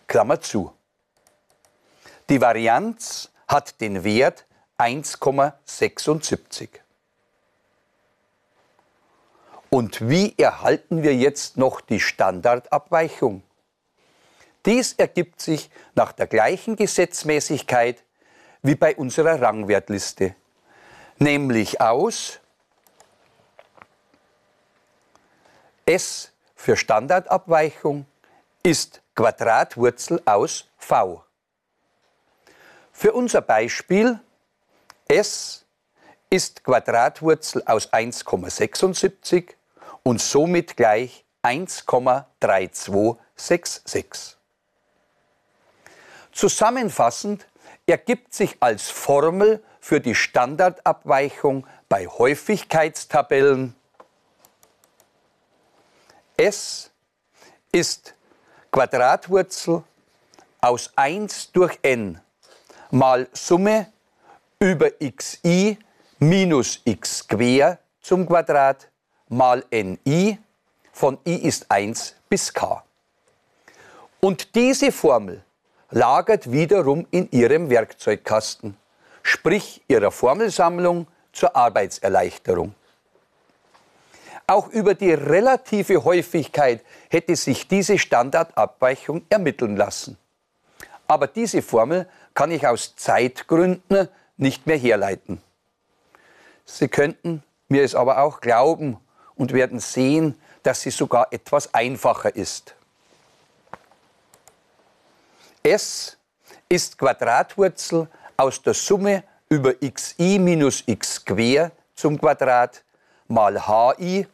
Klammer 0.07 0.41
zu. 0.41 0.73
Die 2.29 2.41
Varianz 2.41 3.31
hat 3.47 3.81
den 3.81 4.03
Wert 4.03 4.45
1,76. 4.77 6.69
Und 9.69 10.09
wie 10.09 10.33
erhalten 10.37 11.03
wir 11.03 11.15
jetzt 11.15 11.57
noch 11.57 11.81
die 11.81 11.99
Standardabweichung? 11.99 13.43
Dies 14.65 14.93
ergibt 14.93 15.41
sich 15.41 15.69
nach 15.95 16.11
der 16.11 16.27
gleichen 16.27 16.75
Gesetzmäßigkeit 16.75 18.03
wie 18.61 18.75
bei 18.75 18.95
unserer 18.95 19.41
Rangwertliste, 19.41 20.35
nämlich 21.17 21.81
aus 21.81 22.39
S 25.85 26.31
für 26.55 26.75
Standardabweichung 26.75 28.05
ist 28.63 29.01
Quadratwurzel 29.15 30.21
aus 30.25 30.67
v. 30.77 31.23
Für 32.91 33.13
unser 33.13 33.41
Beispiel 33.41 34.19
S 35.07 35.65
ist 36.29 36.63
Quadratwurzel 36.63 37.63
aus 37.65 37.91
1,76 37.91 39.55
und 40.03 40.21
somit 40.21 40.77
gleich 40.77 41.25
1,3266. 41.43 44.35
Zusammenfassend 46.31 47.47
ergibt 47.89 48.33
sich 48.33 48.57
als 48.59 48.89
Formel 48.89 49.63
für 49.79 49.99
die 49.99 50.15
Standardabweichung 50.15 51.65
bei 51.87 52.07
Häufigkeitstabellen 52.07 53.75
S 56.37 56.91
ist 57.71 58.15
Quadratwurzel 58.71 59.83
aus 60.61 60.91
1 60.95 61.51
durch 61.51 61.79
n 61.81 62.21
mal 62.91 63.27
Summe 63.33 63.91
über 64.59 64.91
xi 64.91 65.77
minus 66.19 66.81
x 66.85 67.27
quer 67.27 67.79
zum 68.01 68.25
Quadrat 68.27 68.89
mal 69.27 69.63
ni 69.71 70.37
von 70.91 71.17
i 71.25 71.35
ist 71.35 71.69
1 71.69 72.15
bis 72.29 72.53
k. 72.53 72.83
Und 74.19 74.55
diese 74.55 74.91
Formel 74.91 75.43
lagert 75.91 76.51
wiederum 76.51 77.07
in 77.11 77.29
Ihrem 77.31 77.69
Werkzeugkasten, 77.69 78.77
sprich 79.23 79.81
Ihrer 79.87 80.11
Formelsammlung 80.11 81.07
zur 81.33 81.55
Arbeitserleichterung. 81.55 82.75
Auch 84.47 84.67
über 84.69 84.95
die 84.95 85.13
relative 85.13 86.03
Häufigkeit 86.03 86.83
hätte 87.09 87.35
sich 87.35 87.67
diese 87.67 87.99
Standardabweichung 87.99 89.23
ermitteln 89.29 89.77
lassen. 89.77 90.17
Aber 91.07 91.27
diese 91.27 91.61
Formel 91.61 92.07
kann 92.33 92.51
ich 92.51 92.65
aus 92.65 92.95
Zeitgründen 92.95 94.07
nicht 94.37 94.65
mehr 94.65 94.77
herleiten. 94.77 95.41
Sie 96.65 96.87
könnten 96.87 97.43
mir 97.67 97.83
es 97.83 97.95
aber 97.95 98.19
auch 98.19 98.41
glauben 98.41 98.97
und 99.35 99.53
werden 99.53 99.79
sehen, 99.79 100.39
dass 100.63 100.81
sie 100.81 100.91
sogar 100.91 101.27
etwas 101.31 101.73
einfacher 101.73 102.35
ist. 102.35 102.75
S 105.63 106.17
ist 106.69 106.97
Quadratwurzel 106.97 108.07
aus 108.37 108.61
der 108.61 108.73
Summe 108.73 109.23
über 109.49 109.73
xi 109.73 110.39
minus 110.39 110.83
x 110.85 111.25
quer 111.25 111.71
zum 111.95 112.19
Quadrat 112.19 112.83
mal 113.27 113.67
hi 113.67 114.25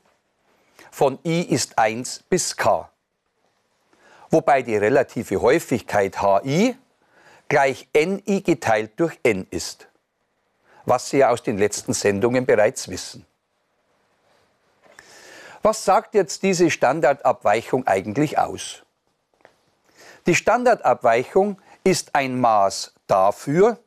von 0.91 1.17
i 1.25 1.41
ist 1.41 1.77
1 1.79 2.23
bis 2.29 2.55
k. 2.55 2.89
Wobei 4.29 4.61
die 4.61 4.77
relative 4.77 5.41
Häufigkeit 5.41 6.21
hi 6.21 6.75
gleich 7.47 7.87
ni 7.93 8.41
geteilt 8.41 8.99
durch 8.99 9.19
n 9.23 9.47
ist, 9.49 9.87
was 10.85 11.09
Sie 11.09 11.17
ja 11.17 11.29
aus 11.29 11.41
den 11.41 11.57
letzten 11.57 11.93
Sendungen 11.93 12.45
bereits 12.45 12.87
wissen. 12.87 13.25
Was 15.63 15.83
sagt 15.83 16.13
jetzt 16.13 16.43
diese 16.43 16.69
Standardabweichung 16.69 17.87
eigentlich 17.87 18.37
aus? 18.37 18.84
Die 20.27 20.33
Standardabweichung 20.33 21.61
ist 21.83 22.15
ein 22.15 22.39
Maß 22.39 22.93
dafür, 23.05 23.77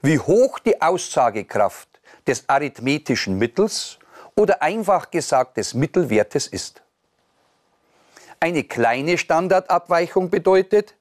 wie 0.00 0.18
hoch 0.18 0.58
die 0.58 0.80
Aussagekraft 0.80 1.88
des 2.26 2.48
arithmetischen 2.48 3.36
Mittels 3.36 3.98
oder 4.34 4.62
einfach 4.62 5.10
gesagt 5.10 5.58
des 5.58 5.74
Mittelwertes 5.74 6.46
ist. 6.46 6.82
Eine 8.40 8.64
kleine 8.64 9.18
Standardabweichung 9.18 10.30
bedeutet, 10.30 10.94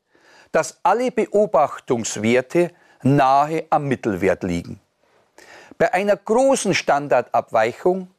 dass 0.51 0.79
alle 0.83 1.11
Beobachtungswerte 1.11 2.71
nahe 3.03 3.65
am 3.69 3.87
Mittelwert 3.87 4.43
liegen. 4.43 4.81
Bei 5.77 5.93
einer 5.93 6.15
großen 6.15 6.73
Standardabweichung 6.73 8.09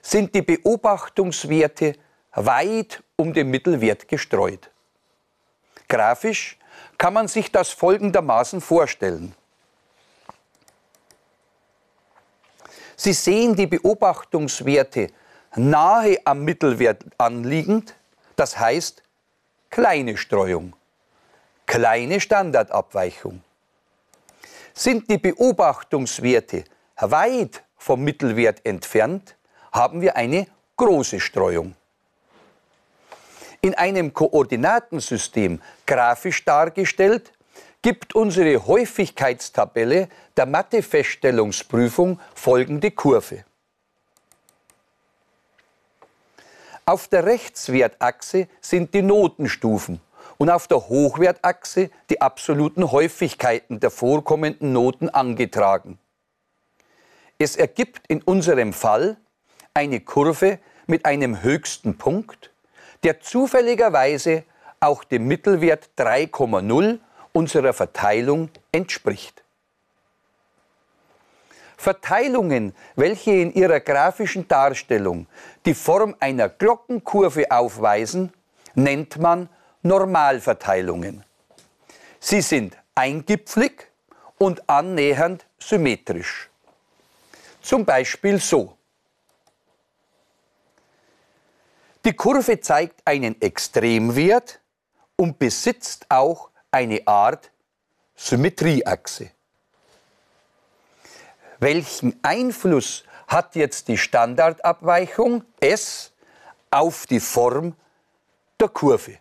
sind 0.00 0.34
die 0.34 0.42
Beobachtungswerte 0.42 1.96
weit 2.32 3.02
um 3.16 3.32
den 3.32 3.50
Mittelwert 3.50 4.08
gestreut. 4.08 4.71
Grafisch 5.92 6.56
kann 6.96 7.12
man 7.12 7.28
sich 7.28 7.52
das 7.52 7.68
folgendermaßen 7.68 8.62
vorstellen. 8.62 9.34
Sie 12.96 13.12
sehen 13.12 13.54
die 13.54 13.66
Beobachtungswerte 13.66 15.08
nahe 15.54 16.16
am 16.24 16.44
Mittelwert 16.44 17.04
anliegend, 17.18 17.94
das 18.36 18.58
heißt 18.58 19.02
kleine 19.68 20.16
Streuung, 20.16 20.74
kleine 21.66 22.20
Standardabweichung. 22.20 23.44
Sind 24.72 25.10
die 25.10 25.18
Beobachtungswerte 25.18 26.64
weit 26.96 27.64
vom 27.76 28.02
Mittelwert 28.02 28.64
entfernt, 28.64 29.36
haben 29.70 30.00
wir 30.00 30.16
eine 30.16 30.46
große 30.78 31.20
Streuung. 31.20 31.76
In 33.64 33.74
einem 33.76 34.12
Koordinatensystem 34.12 35.62
grafisch 35.86 36.44
dargestellt, 36.44 37.32
gibt 37.80 38.14
unsere 38.14 38.66
Häufigkeitstabelle 38.66 40.08
der 40.36 40.46
Mathefeststellungsprüfung 40.46 42.20
folgende 42.34 42.90
Kurve. 42.90 43.44
Auf 46.84 47.06
der 47.08 47.24
Rechtswertachse 47.24 48.48
sind 48.60 48.94
die 48.94 49.02
Notenstufen 49.02 50.00
und 50.38 50.50
auf 50.50 50.66
der 50.66 50.88
Hochwertachse 50.88 51.90
die 52.10 52.20
absoluten 52.20 52.90
Häufigkeiten 52.90 53.78
der 53.78 53.90
vorkommenden 53.90 54.72
Noten 54.72 55.08
angetragen. 55.08 55.98
Es 57.38 57.56
ergibt 57.56 58.06
in 58.08 58.22
unserem 58.22 58.72
Fall 58.72 59.16
eine 59.74 60.00
Kurve 60.00 60.58
mit 60.86 61.04
einem 61.04 61.42
höchsten 61.42 61.98
Punkt, 61.98 62.51
der 63.02 63.20
zufälligerweise 63.20 64.44
auch 64.80 65.04
dem 65.04 65.26
Mittelwert 65.26 65.90
3,0 65.96 66.98
unserer 67.32 67.72
Verteilung 67.72 68.50
entspricht. 68.70 69.42
Verteilungen, 71.76 72.74
welche 72.94 73.32
in 73.32 73.52
ihrer 73.54 73.80
grafischen 73.80 74.46
Darstellung 74.46 75.26
die 75.66 75.74
Form 75.74 76.14
einer 76.20 76.48
Glockenkurve 76.48 77.50
aufweisen, 77.50 78.32
nennt 78.74 79.18
man 79.18 79.48
Normalverteilungen. 79.82 81.24
Sie 82.20 82.40
sind 82.40 82.76
eingipflig 82.94 83.88
und 84.38 84.68
annähernd 84.68 85.44
symmetrisch. 85.58 86.50
Zum 87.60 87.84
Beispiel 87.84 88.38
so. 88.38 88.76
Die 92.04 92.14
Kurve 92.14 92.60
zeigt 92.60 93.00
einen 93.06 93.40
Extremwert 93.40 94.60
und 95.16 95.38
besitzt 95.38 96.06
auch 96.08 96.50
eine 96.72 97.06
Art 97.06 97.50
Symmetrieachse. 98.16 99.30
Welchen 101.60 102.18
Einfluss 102.24 103.04
hat 103.28 103.54
jetzt 103.54 103.86
die 103.86 103.96
Standardabweichung 103.96 105.44
S 105.60 106.12
auf 106.70 107.06
die 107.06 107.20
Form 107.20 107.76
der 108.60 108.68
Kurve? 108.68 109.18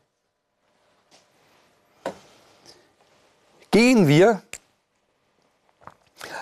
Gehen 3.69 4.07
wir 4.07 4.41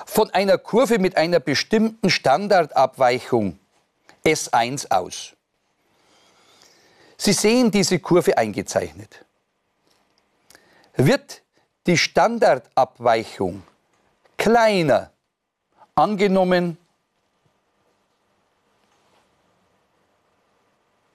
von 0.05 0.29
einer 0.31 0.57
Kurve 0.57 0.99
mit 0.99 1.17
einer 1.17 1.41
bestimmten 1.41 2.09
Standardabweichung 2.09 3.59
S1 4.25 4.89
aus. 4.89 5.35
Sie 7.21 7.33
sehen 7.33 7.69
diese 7.69 7.99
Kurve 7.99 8.37
eingezeichnet. 8.37 9.25
Wird 10.93 11.41
die 11.85 11.97
Standardabweichung 11.97 13.61
kleiner, 14.37 15.11
angenommen 15.95 16.77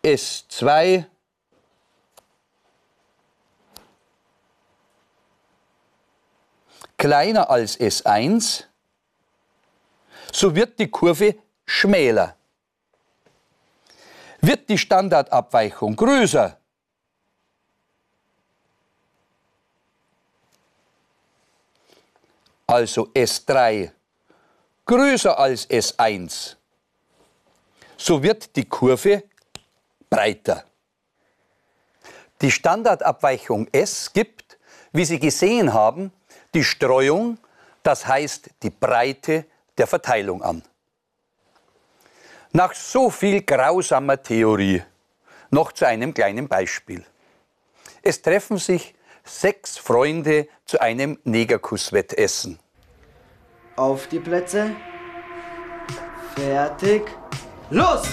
S2 0.03 1.07
kleiner 6.99 7.49
als 7.49 7.81
S1, 7.81 8.65
so 10.31 10.55
wird 10.55 10.79
die 10.79 10.91
Kurve 10.91 11.37
schmäler. 11.65 12.37
Wird 14.47 14.69
die 14.69 14.77
Standardabweichung 14.77 15.97
größer, 15.97 16.59
also 22.67 23.09
S3, 23.15 23.91
größer 24.85 25.39
als 25.39 25.67
S1, 25.71 26.57
so 27.97 28.23
wird 28.23 28.55
die 28.55 28.67
Kurve 28.67 29.23
breiter. 30.11 30.65
Die 32.43 32.51
Standardabweichung 32.51 33.67
S 33.73 34.13
gibt, 34.13 34.59
wie 34.93 35.07
Sie 35.07 35.19
gesehen 35.19 35.73
haben, 35.73 36.13
die 36.53 36.65
Streuung, 36.65 37.39
das 37.83 38.07
heißt 38.07 38.51
die 38.63 38.69
Breite 38.69 39.47
der 39.79 39.87
Verteilung 39.87 40.43
an. 40.43 40.63
Nach 42.57 42.73
so 42.73 43.11
viel 43.11 43.43
grausamer 43.43 44.23
Theorie 44.23 44.81
noch 45.51 45.73
zu 45.73 45.89
einem 45.89 46.15
kleinen 46.15 46.47
Beispiel. 46.47 47.05
Es 48.01 48.23
treffen 48.23 48.59
sich 48.59 48.95
sechs 49.25 49.77
Freunde 49.77 50.47
zu 50.65 50.81
einem 50.81 51.19
Negerkusswettessen. 51.25 52.61
Auf 53.75 54.07
die 54.07 54.21
Plätze. 54.21 54.71
Fertig. 56.37 57.03
Los! 57.71 58.07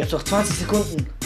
Habt 0.00 0.12
noch 0.12 0.22
20 0.22 0.58
Sekunden. 0.60 1.17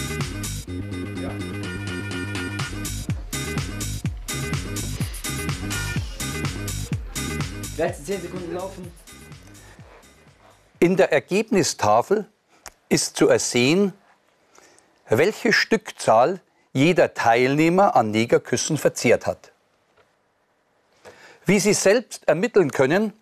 Letzte 7.79 8.05
10 8.05 8.23
Sekunden 8.23 8.53
laufen. 8.53 8.93
In 10.79 10.97
der 10.97 11.11
Ergebnistafel 11.11 12.27
ist 12.91 13.17
zu 13.17 13.29
ersehen, 13.29 13.95
welche 15.09 15.55
Stückzahl 15.55 16.41
jeder 16.75 17.15
Teilnehmer 17.15 17.97
an 17.97 18.11
Negerküssen 18.11 18.77
verzehrt 18.77 19.27
hat. 19.27 19.53
Wie 21.47 21.59
Sie 21.61 21.73
selbst 21.73 22.29
ermitteln 22.29 22.71
können, 22.71 23.15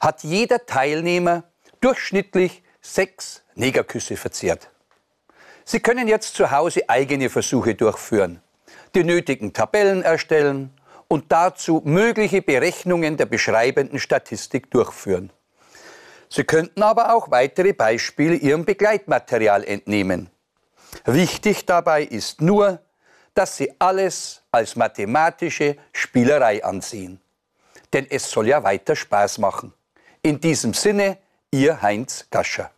hat 0.00 0.22
jeder 0.24 0.66
Teilnehmer 0.66 1.44
durchschnittlich 1.80 2.62
sechs 2.82 3.42
Negerküsse 3.54 4.16
verzehrt. 4.16 4.68
Sie 5.64 5.80
können 5.80 6.06
jetzt 6.06 6.34
zu 6.34 6.50
Hause 6.50 6.88
eigene 6.88 7.30
Versuche 7.30 7.74
durchführen, 7.74 8.42
die 8.94 9.04
nötigen 9.04 9.54
Tabellen 9.54 10.02
erstellen 10.02 10.70
und 11.08 11.30
dazu 11.30 11.82
mögliche 11.84 12.42
Berechnungen 12.42 13.16
der 13.16 13.26
beschreibenden 13.26 13.98
Statistik 13.98 14.70
durchführen. 14.70 15.30
Sie 16.28 16.44
könnten 16.44 16.82
aber 16.82 17.14
auch 17.14 17.30
weitere 17.30 17.72
Beispiele 17.72 18.34
Ihrem 18.34 18.64
Begleitmaterial 18.64 19.64
entnehmen. 19.64 20.30
Wichtig 21.04 21.66
dabei 21.66 22.02
ist 22.02 22.40
nur, 22.40 22.80
dass 23.34 23.56
Sie 23.56 23.72
alles 23.78 24.42
als 24.50 24.76
mathematische 24.76 25.76
Spielerei 25.92 26.64
ansehen. 26.64 27.20
Denn 27.92 28.06
es 28.10 28.30
soll 28.30 28.48
ja 28.48 28.62
weiter 28.62 28.96
Spaß 28.96 29.38
machen. 29.38 29.72
In 30.22 30.40
diesem 30.40 30.74
Sinne, 30.74 31.18
Ihr 31.50 31.80
Heinz 31.80 32.26
Gascher. 32.30 32.70